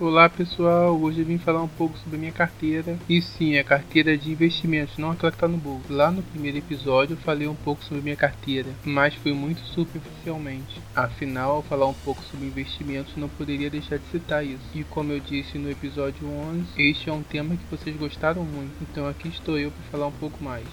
Olá 0.00 0.28
pessoal, 0.28 0.96
hoje 0.96 1.22
eu 1.22 1.26
vim 1.26 1.38
falar 1.38 1.60
um 1.60 1.66
pouco 1.66 1.98
sobre 1.98 2.14
a 2.14 2.20
minha 2.20 2.30
carteira. 2.30 2.96
E 3.08 3.20
sim, 3.20 3.58
a 3.58 3.64
carteira 3.64 4.16
de 4.16 4.30
investimentos, 4.30 4.96
não 4.96 5.10
aquela 5.10 5.32
que 5.32 5.36
está 5.36 5.48
no 5.48 5.56
bolso. 5.56 5.92
Lá 5.92 6.08
no 6.08 6.22
primeiro 6.22 6.56
episódio 6.56 7.14
eu 7.14 7.16
falei 7.16 7.48
um 7.48 7.54
pouco 7.56 7.82
sobre 7.82 7.98
a 7.98 8.02
minha 8.04 8.14
carteira, 8.14 8.68
mas 8.84 9.16
foi 9.16 9.32
muito 9.32 9.60
superficialmente. 9.62 10.80
Afinal, 10.94 11.50
ao 11.50 11.62
falar 11.64 11.88
um 11.88 11.94
pouco 11.94 12.22
sobre 12.22 12.46
investimentos, 12.46 13.16
não 13.16 13.28
poderia 13.28 13.68
deixar 13.68 13.98
de 13.98 14.06
citar 14.06 14.46
isso. 14.46 14.62
E 14.72 14.84
como 14.84 15.10
eu 15.10 15.18
disse 15.18 15.58
no 15.58 15.68
episódio 15.68 16.28
11, 16.28 16.64
este 16.76 17.10
é 17.10 17.12
um 17.12 17.24
tema 17.24 17.56
que 17.56 17.76
vocês 17.76 17.96
gostaram 17.96 18.44
muito, 18.44 18.76
então 18.80 19.08
aqui 19.08 19.26
estou 19.26 19.58
eu 19.58 19.72
para 19.72 19.90
falar 19.90 20.06
um 20.06 20.12
pouco 20.12 20.44
mais. 20.44 20.68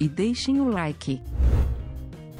E 0.00 0.08
deixem 0.08 0.60
o 0.60 0.68
like. 0.68 1.20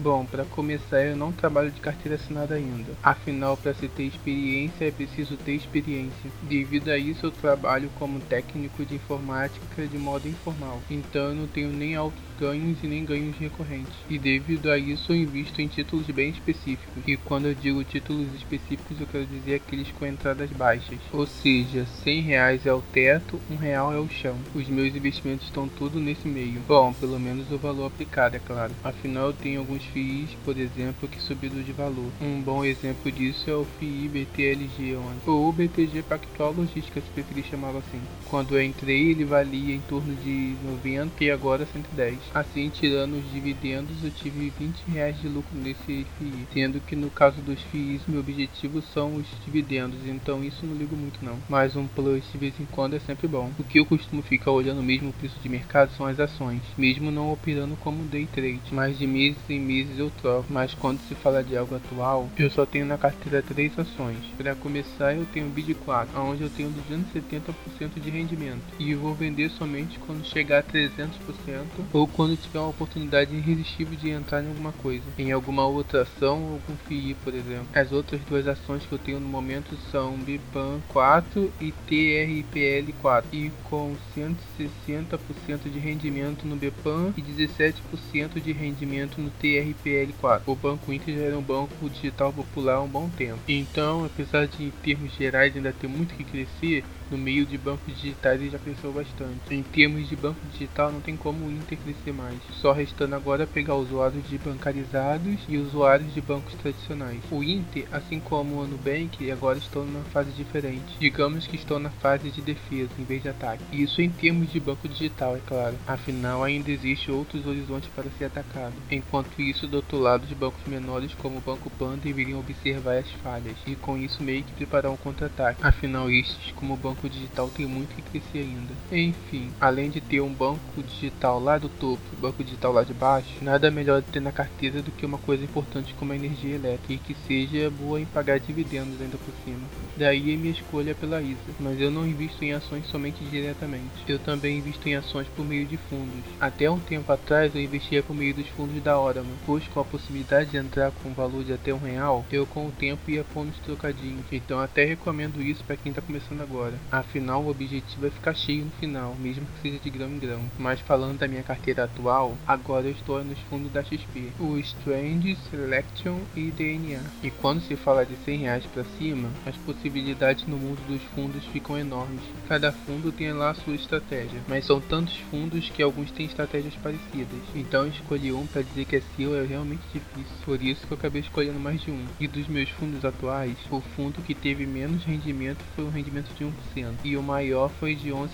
Bom, 0.00 0.26
para 0.26 0.44
começar, 0.44 1.02
eu 1.02 1.16
não 1.16 1.32
trabalho 1.32 1.70
de 1.70 1.80
carteira 1.80 2.16
assinada 2.16 2.54
ainda. 2.54 2.92
Afinal, 3.02 3.56
para 3.56 3.72
se 3.74 3.88
ter 3.88 4.02
experiência 4.02 4.86
é 4.86 4.90
preciso 4.90 5.36
ter 5.36 5.52
experiência. 5.52 6.30
Devido 6.42 6.90
a 6.90 6.98
isso, 6.98 7.26
eu 7.26 7.30
trabalho 7.30 7.90
como 7.98 8.20
técnico 8.20 8.84
de 8.84 8.96
informática 8.96 9.86
de 9.86 9.96
modo 9.96 10.28
informal. 10.28 10.80
Então, 10.90 11.28
eu 11.28 11.34
não 11.34 11.46
tenho 11.46 11.72
nem 11.72 11.94
altos 11.94 12.20
ganhos 12.38 12.78
e 12.82 12.86
nem 12.86 13.04
ganhos 13.04 13.36
recorrentes. 13.36 13.94
E 14.08 14.18
devido 14.18 14.70
a 14.70 14.78
isso, 14.78 15.12
eu 15.12 15.16
invisto 15.16 15.60
em 15.60 15.68
títulos 15.68 16.06
bem 16.06 16.30
específicos. 16.30 17.02
E 17.06 17.16
quando 17.16 17.46
eu 17.46 17.54
digo 17.54 17.82
títulos 17.84 18.32
específicos, 18.34 19.00
eu 19.00 19.06
quero 19.06 19.26
dizer 19.26 19.56
aqueles 19.56 19.90
com 19.92 20.06
entradas 20.06 20.50
baixas. 20.50 20.98
Ou 21.12 21.26
seja, 21.26 21.86
100 22.02 22.20
reais 22.20 22.66
é 22.66 22.72
o 22.72 22.82
teto, 22.82 23.40
1 23.50 23.56
real 23.56 23.92
é 23.92 23.98
o 23.98 24.08
chão. 24.08 24.36
Os 24.54 24.68
meus 24.68 24.94
investimentos 24.94 25.46
estão 25.46 25.68
tudo 25.68 25.98
nesse 25.98 26.26
meio. 26.26 26.60
Bom, 26.66 26.92
pelo 26.92 27.18
menos 27.18 27.50
o 27.50 27.58
valor 27.58 27.86
aplicado, 27.86 28.36
é 28.36 28.38
claro. 28.38 28.72
Afinal, 28.82 29.28
eu 29.28 29.32
tenho 29.32 29.60
alguns 29.60 29.84
FIIs, 29.84 30.30
por 30.44 30.56
exemplo, 30.58 31.08
que 31.08 31.20
subiram 31.20 31.62
de 31.62 31.72
valor. 31.72 32.10
Um 32.20 32.40
bom 32.40 32.64
exemplo 32.64 33.10
disso 33.10 33.50
é 33.50 33.54
o 33.54 33.64
FII 33.78 34.08
BTLG, 34.08 34.96
ou 35.26 35.52
BTG 35.52 36.02
Pactual 36.02 36.52
Logística, 36.52 37.00
se 37.00 37.10
preferir 37.10 37.44
chamá-lo 37.44 37.78
assim. 37.78 38.00
Quando 38.28 38.56
eu 38.56 38.62
entrei, 38.62 39.10
ele 39.10 39.24
valia 39.24 39.74
em 39.74 39.80
torno 39.80 40.14
de 40.16 40.54
90 40.64 41.24
e 41.24 41.30
agora 41.30 41.66
110. 41.66 42.18
Assim, 42.32 42.68
tirando 42.68 43.14
os 43.14 43.30
dividendos, 43.30 44.02
eu 44.02 44.10
tive 44.10 44.50
20 44.50 44.90
reais 44.90 45.18
de 45.20 45.28
lucro 45.28 45.56
nesse 45.56 46.06
FII, 46.18 46.48
sendo 46.52 46.80
que 46.80 46.96
no 46.96 47.10
caso 47.10 47.40
dos 47.42 47.60
FIIs, 47.62 48.06
meu 48.06 48.20
objetivo 48.20 48.80
são 48.82 49.16
os 49.16 49.26
dividendos, 49.44 50.06
então 50.06 50.42
isso 50.42 50.66
não 50.66 50.74
ligo 50.74 50.96
muito 50.96 51.24
não. 51.24 51.38
Mas 51.48 51.76
um 51.76 51.86
plus 51.86 52.24
de 52.30 52.38
vez 52.38 52.58
em 52.58 52.66
quando 52.66 52.96
é 52.96 52.98
sempre 52.98 53.28
bom. 53.28 53.52
O 53.58 53.64
que 53.64 53.78
eu 53.78 53.86
costumo 53.86 54.22
ficar 54.22 54.50
olhando 54.50 54.82
mesmo 54.82 55.10
o 55.10 55.12
preço 55.12 55.38
de 55.40 55.48
mercado 55.48 55.92
são 55.92 56.06
as 56.06 56.18
ações, 56.18 56.62
mesmo 56.76 57.10
não 57.10 57.32
operando 57.32 57.76
como 57.76 58.04
day 58.04 58.26
trade, 58.26 58.62
mas 58.72 58.98
de 58.98 59.06
meses 59.06 59.38
em 59.48 59.60
meses 59.60 59.98
eu 59.98 60.10
troco, 60.10 60.52
mas 60.52 60.74
quando 60.74 61.00
se 61.02 61.14
fala 61.14 61.42
de 61.42 61.56
algo 61.56 61.74
atual, 61.74 62.30
eu 62.36 62.50
só 62.50 62.66
tenho 62.66 62.86
na 62.86 62.98
carteira 62.98 63.42
três 63.42 63.78
ações. 63.78 64.24
Para 64.36 64.54
começar, 64.54 65.14
eu 65.14 65.26
tenho 65.26 65.46
o 65.46 65.50
BID 65.50 65.74
4, 65.74 66.20
onde 66.20 66.42
eu 66.42 66.50
tenho 66.50 66.70
270% 66.70 68.00
de 68.00 68.10
rendimento, 68.10 68.74
e 68.78 68.94
vou 68.94 69.14
vender 69.14 69.50
somente 69.50 69.98
quando 69.98 70.24
chegar 70.24 70.58
a 70.58 70.62
300% 70.62 71.84
ou 71.92 72.08
quando 72.14 72.36
tiver 72.36 72.58
uma 72.58 72.68
oportunidade 72.68 73.34
irresistível 73.34 73.96
de 73.96 74.10
entrar 74.10 74.42
em 74.42 74.48
alguma 74.48 74.72
coisa, 74.72 75.04
em 75.18 75.32
alguma 75.32 75.66
outra 75.66 76.02
ação 76.02 76.60
ou 76.68 76.76
FII, 76.86 77.14
por 77.22 77.34
exemplo. 77.34 77.66
As 77.74 77.92
outras 77.92 78.20
duas 78.22 78.46
ações 78.46 78.84
que 78.86 78.92
eu 78.92 78.98
tenho 78.98 79.20
no 79.20 79.28
momento 79.28 79.76
são 79.90 80.16
BIPAN 80.16 80.80
4 80.88 81.52
e 81.60 81.72
TRPL 81.72 82.92
4, 83.00 83.28
e 83.32 83.52
com 83.64 83.96
160% 84.16 85.70
de 85.70 85.78
rendimento 85.78 86.46
no 86.46 86.56
BIPAN 86.56 87.12
e 87.16 87.22
17% 87.22 88.40
de 88.40 88.52
rendimento 88.52 89.20
no 89.20 89.30
TRPL 89.30 89.74
RPL4. 89.74 90.42
O 90.46 90.54
Banco 90.54 90.92
Inter 90.92 91.14
já 91.14 91.22
era 91.22 91.38
um 91.38 91.42
banco 91.42 91.88
digital 91.88 92.32
popular 92.32 92.74
há 92.74 92.82
um 92.82 92.88
bom 92.88 93.08
tempo. 93.08 93.40
Então, 93.48 94.04
apesar 94.04 94.46
de 94.46 94.64
em 94.64 94.70
termos 94.70 95.12
gerais 95.14 95.54
ainda 95.54 95.72
ter 95.72 95.86
muito 95.86 96.14
que 96.14 96.24
crescer, 96.24 96.84
no 97.10 97.18
meio 97.18 97.44
de 97.44 97.58
bancos 97.58 97.94
digitais 97.94 98.40
ele 98.40 98.50
já 98.50 98.58
cresceu 98.58 98.92
bastante. 98.92 99.54
Em 99.54 99.62
termos 99.62 100.08
de 100.08 100.16
banco 100.16 100.40
digital 100.50 100.90
não 100.90 101.00
tem 101.00 101.16
como 101.16 101.46
o 101.46 101.50
Inter 101.50 101.78
crescer 101.78 102.03
mais, 102.12 102.38
só 102.60 102.72
restando 102.72 103.14
agora 103.14 103.46
pegar 103.46 103.74
usuários 103.74 104.28
de 104.28 104.38
bancarizados 104.38 105.40
e 105.48 105.56
usuários 105.58 106.12
de 106.12 106.20
bancos 106.20 106.54
tradicionais. 106.54 107.20
O 107.30 107.42
Inter, 107.42 107.86
assim 107.92 108.18
como 108.18 108.56
o 108.60 108.66
Nubank, 108.66 109.30
agora 109.30 109.58
estão 109.58 109.84
numa 109.84 110.04
fase 110.04 110.32
diferente. 110.32 110.96
Digamos 110.98 111.46
que 111.46 111.56
estão 111.56 111.78
na 111.78 111.90
fase 111.90 112.30
de 112.30 112.40
defesa 112.40 112.90
em 112.98 113.04
vez 113.04 113.22
de 113.22 113.28
ataque. 113.28 113.62
Isso 113.72 114.00
em 114.00 114.10
termos 114.10 114.50
de 114.50 114.58
banco 114.58 114.88
digital, 114.88 115.36
é 115.36 115.40
claro. 115.46 115.76
Afinal, 115.86 116.42
ainda 116.42 116.70
existe 116.70 117.10
outros 117.10 117.46
horizontes 117.46 117.88
para 117.94 118.10
ser 118.18 118.24
atacado. 118.24 118.74
Enquanto 118.90 119.40
isso, 119.40 119.66
do 119.66 119.76
outro 119.76 119.98
lado, 119.98 120.24
os 120.24 120.32
bancos 120.32 120.64
menores 120.66 121.14
como 121.14 121.38
o 121.38 121.40
Banco 121.40 121.70
Pan 121.70 121.96
deveriam 121.96 122.40
observar 122.40 122.98
as 122.98 123.10
falhas 123.22 123.56
e 123.66 123.76
com 123.76 123.96
isso 123.96 124.22
meio 124.22 124.42
que 124.42 124.52
preparar 124.52 124.90
um 124.90 124.96
contra-ataque. 124.96 125.64
Afinal, 125.64 126.10
estes, 126.10 126.52
como 126.52 126.74
o 126.74 126.76
Banco 126.76 126.94
banco 126.94 127.08
digital 127.08 127.50
tem 127.50 127.66
muito 127.66 127.94
que 127.94 128.02
crescer 128.02 128.38
ainda. 128.38 128.74
Enfim, 128.90 129.50
além 129.60 129.90
de 129.90 130.00
ter 130.00 130.20
um 130.20 130.32
banco 130.32 130.82
digital 130.82 131.40
lá 131.40 131.58
do 131.58 131.68
topo 131.68 131.93
e 132.12 132.16
banco 132.16 132.42
digital 132.42 132.72
lá 132.72 132.82
de 132.82 132.94
baixo, 132.94 133.32
nada 133.42 133.70
melhor 133.70 134.02
ter 134.02 134.20
na 134.20 134.32
carteira 134.32 134.82
do 134.82 134.90
que 134.90 135.06
uma 135.06 135.18
coisa 135.18 135.44
importante 135.44 135.94
como 135.94 136.12
a 136.12 136.16
energia 136.16 136.54
elétrica 136.54 136.92
e 136.92 136.98
que 136.98 137.14
seja 137.26 137.70
boa 137.70 138.00
em 138.00 138.06
pagar 138.06 138.38
dividendos 138.38 139.00
ainda 139.00 139.16
por 139.18 139.34
cima. 139.44 139.60
Daí 139.96 140.34
a 140.34 140.36
minha 140.36 140.52
escolha 140.52 140.94
pela 140.94 141.22
ISA, 141.22 141.38
mas 141.60 141.80
eu 141.80 141.90
não 141.90 142.06
invisto 142.06 142.44
em 142.44 142.52
ações 142.52 142.86
somente 142.86 143.24
diretamente. 143.24 144.04
Eu 144.08 144.18
também 144.18 144.58
invisto 144.58 144.88
em 144.88 144.96
ações 144.96 145.28
por 145.28 145.44
meio 145.44 145.66
de 145.66 145.76
fundos. 145.76 146.24
Até 146.40 146.70
um 146.70 146.78
tempo 146.78 147.10
atrás 147.12 147.54
eu 147.54 147.60
investia 147.60 148.02
por 148.02 148.14
meio 148.14 148.34
dos 148.34 148.48
fundos 148.48 148.82
da 148.82 148.98
Orama, 148.98 149.30
pois 149.46 149.66
com 149.68 149.80
a 149.80 149.84
possibilidade 149.84 150.50
de 150.50 150.56
entrar 150.56 150.90
com 150.90 151.10
um 151.10 151.14
valor 151.14 151.44
de 151.44 151.52
até 151.52 151.72
um 151.72 151.78
real, 151.78 152.24
eu 152.30 152.46
com 152.46 152.66
o 152.66 152.72
tempo 152.72 153.10
ia 153.10 153.24
pondo 153.24 153.50
os 153.50 153.58
trocadinhos. 153.58 154.24
Então 154.32 154.58
até 154.60 154.84
recomendo 154.84 155.42
isso 155.42 155.64
para 155.64 155.76
quem 155.76 155.90
está 155.90 156.02
começando 156.02 156.40
agora. 156.40 156.74
Afinal, 156.90 157.42
o 157.42 157.50
objetivo 157.50 158.06
é 158.06 158.10
ficar 158.10 158.34
cheio 158.34 158.64
no 158.64 158.70
final, 158.72 159.14
mesmo 159.18 159.46
que 159.46 159.62
seja 159.62 159.78
de 159.78 159.90
grão 159.90 160.08
em 160.08 160.18
grão. 160.18 160.40
Mas 160.58 160.80
falando 160.80 161.18
da 161.18 161.28
minha 161.28 161.42
carteira 161.42 161.83
atual, 161.84 162.36
agora 162.46 162.86
eu 162.86 162.92
estou 162.92 163.22
nos 163.24 163.38
fundos 163.50 163.72
da 163.72 163.82
XP, 163.82 164.32
o 164.38 164.58
Strange, 164.58 165.36
Selection 165.50 166.18
e 166.34 166.50
DNA. 166.50 167.00
E 167.22 167.30
quando 167.30 167.60
se 167.60 167.76
fala 167.76 168.04
de 168.04 168.16
100 168.16 168.38
reais 168.38 168.66
para 168.66 168.84
cima, 168.98 169.30
as 169.46 169.56
possibilidades 169.58 170.46
no 170.46 170.56
mundo 170.56 170.80
dos 170.86 171.02
fundos 171.14 171.44
ficam 171.46 171.78
enormes. 171.78 172.22
Cada 172.48 172.72
fundo 172.72 173.12
tem 173.12 173.32
lá 173.32 173.54
sua 173.54 173.74
estratégia, 173.74 174.40
mas 174.48 174.64
são 174.64 174.80
tantos 174.80 175.16
fundos 175.30 175.70
que 175.70 175.82
alguns 175.82 176.10
têm 176.10 176.26
estratégias 176.26 176.74
parecidas. 176.76 177.40
Então 177.54 177.86
escolher 177.86 178.32
um 178.32 178.46
para 178.46 178.62
dizer 178.62 178.84
que 178.84 178.96
é 178.96 179.02
seu 179.16 179.36
é 179.36 179.44
realmente 179.44 179.82
difícil. 179.92 180.36
Por 180.44 180.62
isso 180.62 180.86
que 180.86 180.92
eu 180.92 180.98
acabei 180.98 181.20
escolhendo 181.20 181.60
mais 181.60 181.80
de 181.80 181.90
um. 181.90 182.04
E 182.18 182.26
dos 182.26 182.46
meus 182.48 182.68
fundos 182.70 183.04
atuais, 183.04 183.56
o 183.70 183.80
fundo 183.80 184.22
que 184.22 184.34
teve 184.34 184.66
menos 184.66 185.04
rendimento 185.04 185.58
foi 185.74 185.84
um 185.84 185.90
rendimento 185.90 186.32
de 186.34 186.44
1% 186.44 186.94
e 187.04 187.16
o 187.16 187.22
maior 187.22 187.68
foi 187.68 187.94
de 187.94 188.10
11%, 188.10 188.28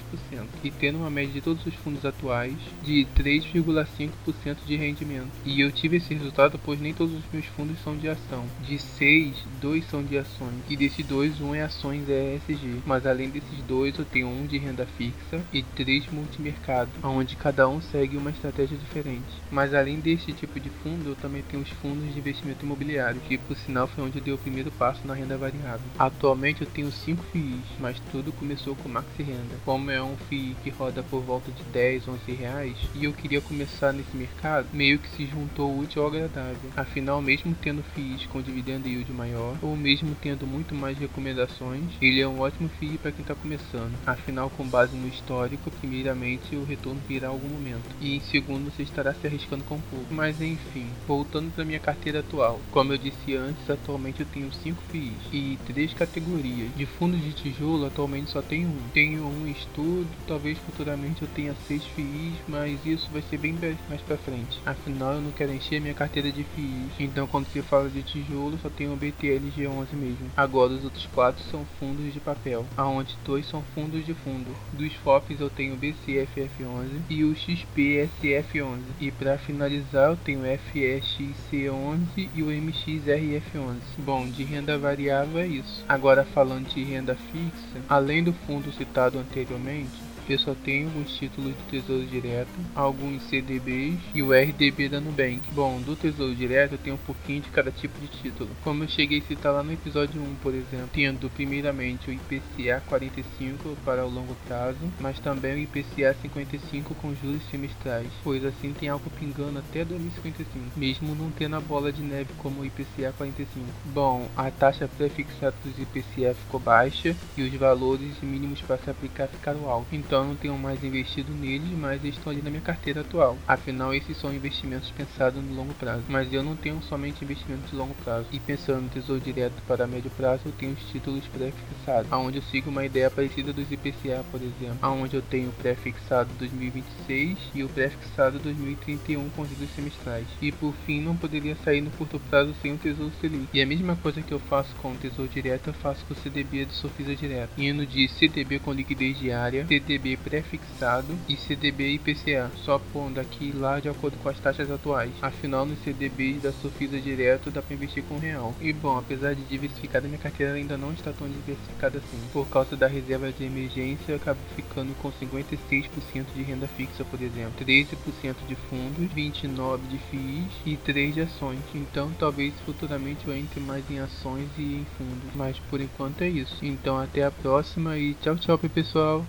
e 0.63 0.71
tendo 0.71 0.99
uma 0.99 1.11
média 1.11 1.33
de 1.33 1.41
todos 1.41 1.65
os 1.67 1.75
fundos 1.75 2.05
atuais 2.05 2.57
de 2.83 3.05
3,5% 3.41 4.57
de 4.67 4.77
rendimento. 4.77 5.31
E 5.45 5.61
eu 5.61 5.71
tive 5.71 5.97
esse 5.97 6.15
resultado 6.15 6.59
pois 6.63 6.81
nem 6.81 6.95
todos 6.95 7.15
os 7.15 7.25
meus 7.33 7.47
fundos 7.47 7.79
são 7.83 7.97
de 7.97 8.09
ação. 8.09 8.45
De 8.67 8.79
6, 8.79 9.35
2 9.61 9.85
são 9.89 10.03
de 10.03 10.19
ações, 10.19 10.55
e 10.69 10.77
desses 10.77 11.05
dois, 11.07 11.41
um 11.41 11.55
é 11.55 11.63
ações 11.63 12.05
ESG. 12.09 12.83
Mas 12.85 13.07
além 13.07 13.31
desses 13.31 13.63
dois, 13.67 13.99
eu 13.99 14.05
tenho 14.05 14.29
um 14.29 14.47
de 14.47 14.59
renda 14.59 14.87
fixa 14.97 15.43
e 15.53 15.63
três 15.63 16.07
multimercado, 16.11 16.91
onde 17.03 17.37
cada 17.37 17.69
um 17.69 17.81
segue 17.81 18.17
uma 18.17 18.31
estratégia 18.31 18.77
diferente. 18.77 19.27
Mas 19.51 19.75
além 19.75 20.01
deste 20.01 20.33
tipo 20.33 20.59
de 20.59 20.71
fundo, 20.71 21.11
eu 21.11 21.17
também 21.17 21.43
tenho 21.43 21.63
os 21.63 21.71
fundos 21.71 22.13
de 22.13 22.19
investimento 22.19 22.65
imobiliário, 22.65 23.21
que 23.21 23.39
por 23.39 23.57
sinal 23.57 23.87
foi 23.87 24.05
onde 24.05 24.19
eu 24.19 24.25
dei 24.25 24.35
o 24.35 24.39
primeiro 24.39 24.71
passo 24.73 25.07
na 25.07 25.15
renda 25.15 25.37
variável. 25.37 25.87
Atualmente 25.99 26.63
eu 26.63 26.67
tenho 26.67 26.91
5 26.91 27.23
FIIs, 27.33 27.65
mas 27.79 28.01
tudo 28.11 28.33
começou 28.33 28.75
com 28.77 28.89
Maxi 28.89 29.23
Renda. 29.23 29.57
Como 29.65 29.91
é 29.91 30.03
um 30.03 30.17
FII 30.29 30.57
que 30.63 30.71
roda 30.71 31.03
por 31.03 31.21
volta 31.21 31.51
de 31.51 31.63
10, 31.65 32.09
11 32.09 32.33
reais, 32.33 32.77
e 32.95 33.05
eu 33.05 33.13
queria 33.13 33.30
começar 33.39 33.93
nesse 33.93 34.17
mercado, 34.17 34.67
meio 34.73 34.99
que 34.99 35.09
se 35.11 35.27
juntou 35.27 35.79
útil 35.79 36.03
ao 36.03 36.09
agradável. 36.09 36.71
Afinal, 36.77 37.23
mesmo 37.23 37.55
tendo 37.55 37.85
FIIs 37.95 38.27
com 38.27 38.43
dividendo 38.43 38.89
yield 38.89 39.13
maior, 39.13 39.57
ou 39.63 39.77
mesmo 39.77 40.17
tendo 40.21 40.47
muito 40.47 40.75
mais 40.75 40.99
recomendações, 40.99 41.85
ele 42.01 42.21
é 42.21 42.27
um 42.27 42.41
ótimo 42.41 42.69
FII 42.69 42.99
para 42.99 43.13
quem 43.13 43.23
está 43.23 43.35
começando. 43.35 43.93
Afinal, 44.07 44.51
com 44.51 44.67
base 44.67 44.97
no 44.97 45.07
histórico, 45.07 45.71
primeiramente 45.71 46.57
o 46.57 46.65
retorno 46.65 47.01
virá 47.07 47.29
em 47.29 47.31
algum 47.31 47.49
momento, 47.49 47.95
e 48.01 48.17
em 48.17 48.21
segundo 48.21 48.71
você 48.71 48.83
estará 48.83 49.15
se 49.15 49.27
arriscando 49.27 49.63
com 49.65 49.81
pouco. 49.81 50.07
Mas 50.11 50.41
enfim, 50.41 50.87
voltando 51.07 51.53
para 51.55 51.65
minha 51.65 51.79
carteira 51.79 52.21
atual. 52.21 52.61
Como 52.71 52.93
eu 52.93 52.99
disse 52.99 53.37
antes, 53.37 53.69
atualmente 53.69 54.21
eu 54.21 54.27
tenho 54.27 54.53
5 54.53 54.83
FIIs 54.91 55.15
e 55.33 55.59
3 55.67 55.95
categorias. 55.95 56.75
De 56.75 56.87
fundos 56.87 57.23
de 57.23 57.33
tijolo, 57.33 57.87
atualmente 57.87 58.31
só 58.31 58.41
tenho 58.41 58.69
um. 58.69 58.89
Tenho 58.93 59.27
um 59.27 59.47
estudo, 59.47 60.09
talvez 60.27 60.59
futuramente 60.59 61.23
eu 61.23 61.29
tenha 61.29 61.55
seis 61.67 61.85
FIIs, 61.85 62.35
mas 62.49 62.85
isso 62.85 63.09
vai 63.11 63.20
ser 63.23 63.39
bem 63.39 63.57
mais 63.89 64.01
pra 64.03 64.17
frente. 64.17 64.61
Afinal, 64.65 65.15
eu 65.15 65.21
não 65.21 65.31
quero 65.33 65.53
encher 65.53 65.81
minha 65.81 65.95
carteira 65.95 66.31
de 66.31 66.45
FIIs. 66.45 66.93
Então, 66.99 67.27
quando 67.27 67.47
se 67.47 67.63
fala 67.63 67.89
de 67.89 68.03
tijolo, 68.03 68.59
só 68.63 68.69
tenho 68.69 68.93
o 68.93 68.97
BTL 68.97 69.51
G11 69.57 69.93
mesmo. 69.93 70.31
Agora, 70.37 70.73
os 70.73 70.85
outros 70.85 71.07
quatro 71.07 71.43
são 71.45 71.65
fundos 71.79 72.13
de 72.13 72.21
papel, 72.21 72.67
aonde 72.77 73.17
dois 73.25 73.47
são 73.47 73.63
fundos 73.75 74.05
de 74.05 74.15
fundo. 74.15 74.55
Dos 74.73 74.93
FOFs 74.95 75.41
eu 75.41 75.51
tenho 75.51 75.75
o 75.75 75.79
BCFF11 75.79 77.01
e 77.09 77.25
o 77.25 77.35
XPSF11. 77.35 78.81
E 79.01 79.11
para 79.11 79.39
finalizar, 79.39 80.11
eu 80.11 80.17
tenho 80.17 80.41
o 80.41 80.45
FEXC11 80.45 82.29
e 82.35 82.43
o 82.43 82.47
MXRF11. 82.47 83.77
Bom, 83.99 84.29
de 84.29 84.45
renda 84.45 84.79
variável 84.79 85.41
é 85.41 85.47
isso. 85.47 85.85
Agora 85.89 86.25
falando 86.25 86.69
de 86.69 86.83
renda 86.83 87.17
fixa, 87.33 87.81
além 87.89 88.23
do 88.23 88.33
fundo 88.33 88.73
citado 88.73 89.19
anteriormente, 89.19 90.10
eu 90.33 90.39
só 90.39 90.55
tenho 90.55 90.87
alguns 90.87 91.13
títulos 91.13 91.55
do 91.55 91.63
Tesouro 91.71 92.07
Direto, 92.07 92.51
alguns 92.75 93.23
CDBs 93.25 93.99
e 94.15 94.23
o 94.23 94.33
RDB 94.33 94.89
da 94.89 95.01
Nubank. 95.01 95.41
Bom, 95.53 95.81
do 95.81 95.97
Tesouro 95.97 96.35
Direto 96.35 96.73
eu 96.73 96.79
tenho 96.79 96.97
um 96.97 96.99
pouquinho 96.99 97.43
de 97.43 97.49
cada 97.49 97.71
tipo 97.71 97.99
de 98.01 98.09
título. 98.09 98.51
Como 98.63 98.85
eu 98.85 98.89
cheguei 98.89 99.19
a 99.19 99.23
citar 99.23 99.53
lá 99.53 99.63
no 99.63 99.73
episódio 99.73 100.21
1, 100.21 100.35
por 100.37 100.55
exemplo, 100.55 100.89
tendo 100.93 101.31
primeiramente 101.31 102.11
o 102.11 102.13
IPCA 102.13 102.83
45 102.87 103.77
para 103.85 104.05
o 104.05 104.11
longo 104.11 104.35
prazo, 104.47 104.79
mas 105.01 105.19
também 105.19 105.55
o 105.55 105.59
IPCA 105.59 106.15
55 106.21 106.95
com 106.95 107.15
juros 107.15 107.43
semestrais, 107.51 108.09
pois 108.23 108.45
assim 108.45 108.73
tem 108.73 108.89
algo 108.89 109.11
pingando 109.11 109.59
até 109.59 109.85
2055, 109.85 110.79
mesmo 110.79 111.15
não 111.15 111.31
tendo 111.31 111.57
a 111.57 111.61
bola 111.61 111.93
de 111.93 112.03
neve 112.03 112.31
como 112.39 112.61
o 112.61 112.65
IPCA 112.65 113.13
45. 113.17 113.67
Bom, 113.87 114.29
a 114.37 114.51
taxa 114.51 114.89
pré-fixada 114.89 115.57
dos 115.65 115.79
IPCA 115.79 116.35
ficou 116.35 116.61
baixa 116.61 117.17
e 117.37 117.43
os 117.43 117.53
valores 117.55 118.21
mínimos 118.23 118.61
para 118.61 118.79
se 118.79 118.91
aplicar 118.91 119.27
ficaram 119.29 119.69
altos. 119.69 119.93
Então 119.93 120.20
não 120.25 120.37
tenho 120.37 120.57
mais 120.59 120.83
investido 120.83 121.33
neles, 121.33 121.71
mas 121.77 122.05
estão 122.05 122.33
ali 122.33 122.43
na 122.43 122.51
minha 122.51 122.63
carteira 122.63 123.01
atual. 123.01 123.39
Afinal, 123.47 123.95
esses 123.95 124.17
são 124.17 124.33
investimentos 124.33 124.91
pensados 124.91 125.43
no 125.43 125.55
longo 125.55 125.75
prazo. 125.75 126.05
Mas 126.09 126.33
eu 126.33 126.43
não 126.43 126.57
tenho 126.57 126.83
somente 126.83 127.25
investimentos 127.25 127.71
de 127.71 127.77
longo 127.77 127.95
prazo. 128.05 128.27
E 128.33 128.39
pensando 128.39 128.83
no 128.83 128.89
tesouro 128.89 129.21
direto 129.21 129.63
para 129.67 129.87
médio 129.87 130.11
prazo, 130.11 130.43
eu 130.47 130.53
tenho 130.53 130.73
os 130.73 130.85
títulos 130.91 131.25
pré-fixados, 131.29 132.13
onde 132.13 132.39
eu 132.39 132.43
sigo 132.43 132.71
uma 132.71 132.85
ideia 132.85 133.11
parecida 133.11 133.53
dos 133.53 133.71
IPCA, 133.71 134.25
por 134.31 134.41
exemplo, 134.41 134.79
onde 134.83 135.17
eu 135.17 135.23
tenho 135.23 135.49
o 135.49 135.53
pré-fixado 135.53 136.31
2026 136.39 137.39
e 137.55 137.65
o 137.65 137.69
pré-fixado 137.69 138.39
2031 138.39 139.29
com 139.31 139.47
juros 139.47 139.71
semestrais. 139.75 140.27
E 140.41 140.53
por 140.53 140.75
fim, 140.87 141.01
não 141.01 141.17
poderia 141.17 141.57
sair 141.57 141.81
no 141.81 141.91
curto 141.91 142.21
prazo 142.31 142.55
sem 142.61 142.73
o 142.73 142.79
tesouro 142.79 143.13
Selic. 143.21 143.49
E 143.53 143.63
a 143.63 143.67
mesma 143.67 143.97
coisa 143.97 144.23
que 144.23 144.33
eu 144.33 144.39
faço 144.39 144.75
com 144.77 144.93
o 144.93 144.97
tesouro 144.97 145.31
direto, 145.31 145.69
eu 145.69 145.75
faço 145.75 146.05
com 146.05 146.15
o 146.15 146.17
CDB 146.17 146.65
do 146.65 146.73
Sofisa 146.73 147.15
Direto, 147.15 147.53
indo 147.59 147.87
de 147.87 148.09
CDB 148.09 148.59
com 148.59 148.73
liquidez 148.73 149.19
diária, 149.19 149.67
CDB 149.67 150.10
pré-fixado 150.17 151.19
e 151.29 151.37
CDB 151.37 151.95
IPCA, 151.95 152.51
só 152.57 152.79
pondo 152.93 153.19
aqui 153.19 153.51
e 153.51 153.53
lá 153.53 153.81
de 153.81 153.89
acordo 153.89 154.17
com 154.19 154.29
as 154.29 154.39
taxas 154.39 154.71
atuais. 154.71 155.13
Afinal, 155.21 155.67
nos 155.67 155.79
CDBs 155.81 156.43
da 156.43 156.53
Sofisa 156.53 157.01
direto 157.01 157.51
dá 157.51 157.63
para 157.63 157.75
investir 157.75 158.03
com 158.05 158.19
real. 158.19 158.55
E 158.61 158.73
bom, 158.73 158.99
apesar 158.99 159.35
de 159.35 159.43
diversificada, 159.43 160.07
minha 160.07 160.19
carteira 160.19 160.55
ainda 160.55 160.77
não 160.77 160.93
está 160.93 161.13
tão 161.13 161.29
diversificada 161.29 161.99
assim. 161.99 162.19
Por 162.33 162.49
causa 162.49 162.77
da 162.77 162.87
reserva 162.87 163.33
de 163.33 163.45
emergência, 163.45 164.13
eu 164.13 164.17
acabo 164.17 164.39
ficando 164.55 164.95
com 165.01 165.11
56% 165.11 166.27
de 166.35 166.43
renda 166.43 166.69
fixa, 166.69 167.05
por 167.05 167.21
exemplo, 167.21 167.53
13% 167.65 168.37
de 168.47 168.55
fundos, 168.55 169.13
29% 169.15 169.81
de 169.89 169.99
FIIs 169.99 170.53
e 170.67 170.77
3% 170.77 171.13
de 171.13 171.21
ações. 171.23 171.61
Então, 171.75 172.11
talvez 172.19 172.55
futuramente 172.65 173.27
eu 173.27 173.35
entre 173.35 173.61
mais 173.61 173.89
em 173.91 173.99
ações 173.99 174.49
e 174.57 174.63
em 174.63 174.87
fundos. 174.97 175.35
Mas 175.35 175.59
por 175.71 175.81
enquanto 175.81 176.23
é 176.23 176.29
isso. 176.29 176.65
Então, 176.65 176.99
até 176.99 177.25
a 177.25 177.31
próxima 177.31 177.97
e 177.99 178.15
tchau, 178.15 178.37
tchau, 178.37 178.59
pessoal. 178.59 179.25